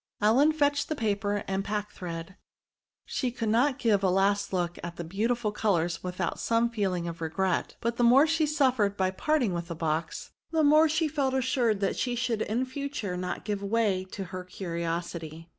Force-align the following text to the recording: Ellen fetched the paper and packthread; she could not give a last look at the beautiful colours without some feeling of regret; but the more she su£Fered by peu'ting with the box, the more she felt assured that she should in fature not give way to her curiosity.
Ellen 0.19 0.51
fetched 0.51 0.89
the 0.89 0.95
paper 0.95 1.43
and 1.47 1.63
packthread; 1.63 2.35
she 3.05 3.29
could 3.29 3.49
not 3.49 3.77
give 3.77 4.01
a 4.03 4.09
last 4.09 4.51
look 4.51 4.79
at 4.83 4.95
the 4.95 5.03
beautiful 5.03 5.51
colours 5.51 6.03
without 6.03 6.39
some 6.39 6.71
feeling 6.71 7.07
of 7.07 7.21
regret; 7.21 7.75
but 7.81 7.97
the 7.97 8.03
more 8.03 8.25
she 8.25 8.45
su£Fered 8.45 8.97
by 8.97 9.11
peu'ting 9.11 9.51
with 9.53 9.67
the 9.67 9.75
box, 9.75 10.31
the 10.49 10.63
more 10.63 10.89
she 10.89 11.07
felt 11.07 11.35
assured 11.35 11.81
that 11.81 11.97
she 11.97 12.15
should 12.15 12.41
in 12.41 12.65
fature 12.65 13.15
not 13.15 13.45
give 13.45 13.61
way 13.61 14.03
to 14.05 14.23
her 14.33 14.43
curiosity. 14.43 15.49